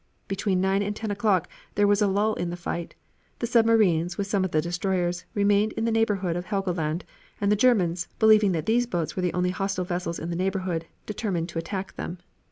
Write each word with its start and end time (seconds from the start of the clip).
Between 0.27 0.59
nine 0.61 0.81
and 0.81 0.95
ten 0.95 1.11
o'clock 1.11 1.47
there 1.75 1.85
was 1.85 2.01
a 2.01 2.07
lull 2.07 2.33
in 2.33 2.49
the 2.49 2.57
fight; 2.57 2.95
the 3.37 3.45
submarines, 3.45 4.17
with 4.17 4.25
some 4.25 4.43
of 4.43 4.49
the 4.49 4.59
destroyers, 4.59 5.25
remained 5.35 5.73
in 5.73 5.85
the 5.85 5.91
neighborhood 5.91 6.35
of 6.35 6.45
Helgoland, 6.45 7.03
and 7.39 7.51
the 7.51 7.55
Germans, 7.55 8.07
believing 8.17 8.51
that 8.53 8.65
these 8.65 8.87
boats 8.87 9.15
were 9.15 9.21
the 9.21 9.33
only 9.35 9.51
hostile 9.51 9.85
vessels 9.85 10.17
in 10.17 10.31
the 10.31 10.35
neighborhood, 10.35 10.87
determined 11.05 11.49
to 11.49 11.59
attack 11.59 11.97
them. 11.97 12.17